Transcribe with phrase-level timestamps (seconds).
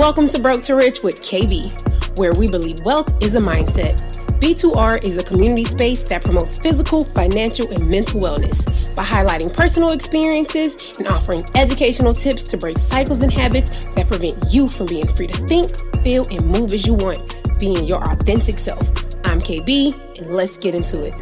[0.00, 4.00] Welcome to Broke to Rich with KB, where we believe wealth is a mindset.
[4.40, 9.92] B2R is a community space that promotes physical, financial, and mental wellness by highlighting personal
[9.92, 15.06] experiences and offering educational tips to break cycles and habits that prevent you from being
[15.06, 15.68] free to think,
[16.02, 18.80] feel, and move as you want, being your authentic self.
[19.26, 21.14] I'm KB, and let's get into it.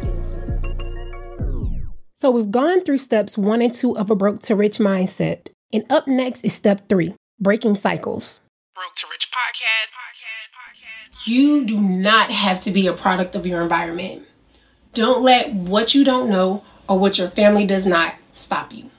[2.15, 5.49] So, we've gone through steps one and two of a broke to rich mindset.
[5.73, 8.39] And up next is step three breaking cycles.
[8.79, 9.91] Broke to Rich podcast.
[11.27, 14.25] You do not have to be a product of your environment.
[14.93, 18.89] Don't let what you don't know or what your family does not stop you.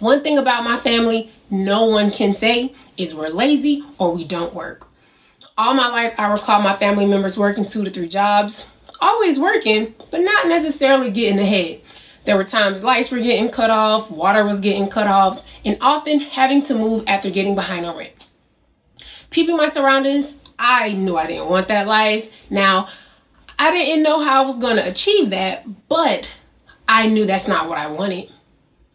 [0.00, 4.52] One thing about my family, no one can say is we're lazy or we don't
[4.52, 4.88] work.
[5.56, 8.68] All my life, I recall my family members working two to three jobs,
[9.00, 11.82] always working, but not necessarily getting ahead.
[12.24, 16.18] There were times lights were getting cut off, water was getting cut off, and often
[16.18, 18.27] having to move after getting behind on rent.
[19.30, 22.30] People in my surroundings, I knew I didn't want that life.
[22.50, 22.88] Now,
[23.58, 26.34] I didn't know how I was going to achieve that, but
[26.88, 28.30] I knew that's not what I wanted.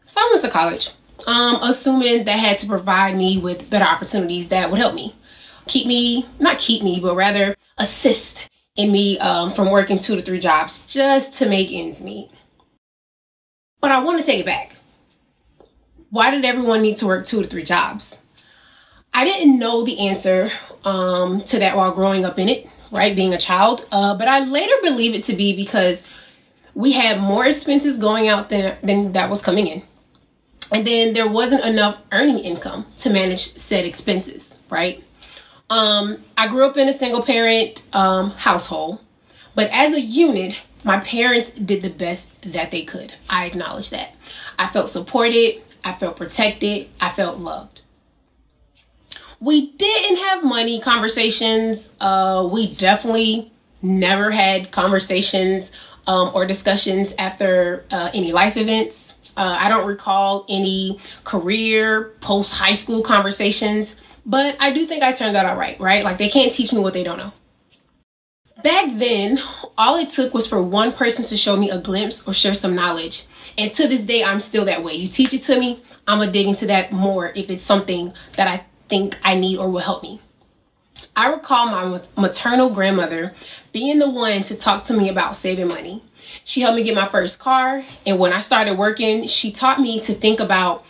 [0.06, 0.92] So I went to college,
[1.28, 5.16] um, assuming that had to provide me with better opportunities that would help me.
[5.67, 10.22] Keep me, not keep me, but rather assist in me um, from working two to
[10.22, 12.31] three jobs just to make ends meet.
[13.80, 14.75] But I want to take it back.
[16.09, 18.18] Why did everyone need to work two to three jobs?
[19.14, 20.52] I didn't know the answer
[20.83, 23.16] um, to that while growing up in it, right?
[23.16, 23.88] Being a child.
[23.92, 26.03] Uh, but I later believe it to be because
[26.73, 29.84] we had more expenses going out than, than that was coming in.
[30.72, 35.03] And then there wasn't enough earning income to manage said expenses, right?
[35.69, 39.02] Um, I grew up in a single parent um, household,
[39.53, 43.14] but as a unit, my parents did the best that they could.
[43.30, 44.16] I acknowledge that.
[44.58, 47.81] I felt supported, I felt protected, I felt loved.
[49.44, 51.92] We didn't have money conversations.
[52.00, 55.74] Uh, we definitely never had conversations
[56.08, 59.18] um, or discussions after uh, any life events.
[59.36, 65.12] Uh, I don't recall any career post high school conversations, but I do think I
[65.12, 66.06] turned out right, right?
[66.06, 67.34] Like they can't teach me what they don't know.
[68.64, 69.40] Back then,
[69.78, 72.76] all it took was for one person to show me a glimpse or share some
[72.76, 73.26] knowledge.
[73.58, 74.94] And to this day, I'm still that way.
[74.94, 78.48] You teach it to me, I'm gonna dig into that more if it's something that
[78.48, 80.22] I think I need or will help me.
[81.16, 83.34] I recall my maternal grandmother
[83.72, 86.04] being the one to talk to me about saving money.
[86.44, 90.00] She helped me get my first car, and when I started working, she taught me
[90.02, 90.86] to think about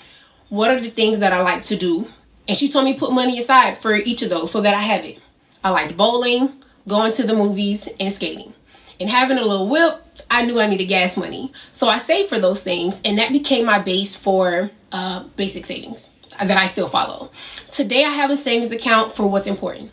[0.50, 2.10] what are the things that I like to do.
[2.46, 4.82] And she told me to put money aside for each of those so that I
[4.82, 5.20] have it.
[5.64, 8.54] I liked bowling, going to the movies, and skating.
[9.00, 11.54] And having a little whip, I knew I needed gas money.
[11.72, 16.13] So I saved for those things, and that became my base for uh, basic savings
[16.40, 17.32] that I still follow.
[17.72, 19.92] Today, I have a savings account for what's important.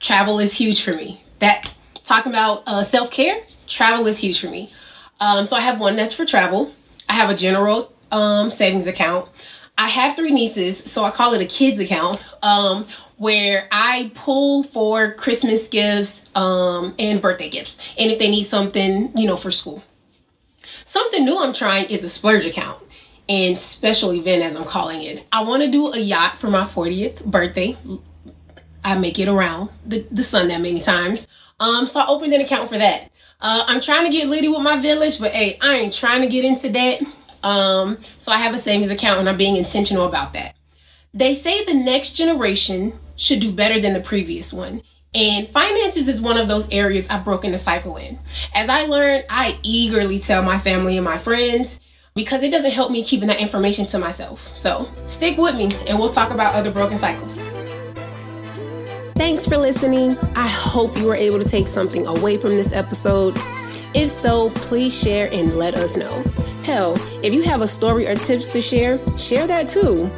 [0.00, 1.22] Travel is huge for me.
[1.38, 1.72] That
[2.04, 4.70] talking about uh, self care, travel is huge for me.
[5.20, 6.72] Um, so I have one that's for travel.
[7.08, 9.28] I have a general um, savings account.
[9.76, 12.22] I have three nieces, so I call it a kids account.
[12.42, 12.86] Um,
[13.16, 19.16] where I pull for Christmas gifts um, and birthday gifts, and if they need something,
[19.16, 19.82] you know, for school.
[20.84, 22.83] Something new I'm trying is a splurge account
[23.28, 25.26] and special event, as I'm calling it.
[25.32, 27.76] I want to do a yacht for my 40th birthday.
[28.84, 31.26] I make it around the, the sun that many times.
[31.58, 33.10] Um, so I opened an account for that.
[33.40, 36.26] Uh, I'm trying to get litty with my village, but hey, I ain't trying to
[36.26, 37.02] get into that.
[37.42, 40.56] Um, so I have a savings account and I'm being intentional about that.
[41.12, 44.82] They say the next generation should do better than the previous one.
[45.14, 48.18] And finances is one of those areas I've broken the cycle in.
[48.52, 51.80] As I learned, I eagerly tell my family and my friends
[52.14, 54.56] because it doesn't help me keeping that information to myself.
[54.56, 57.36] So stick with me and we'll talk about other broken cycles.
[59.16, 60.16] Thanks for listening.
[60.36, 63.34] I hope you were able to take something away from this episode.
[63.94, 66.22] If so, please share and let us know.
[66.62, 66.94] Hell,
[67.24, 70.10] if you have a story or tips to share, share that too.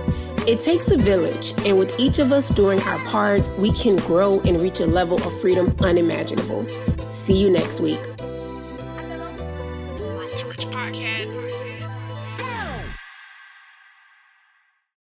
[0.46, 4.40] It takes a village, and with each of us doing our part, we can grow
[4.42, 6.66] and reach a level of freedom unimaginable.
[7.10, 8.00] See you next week.